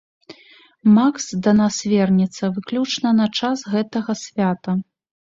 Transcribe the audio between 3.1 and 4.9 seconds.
на час гэтага свята.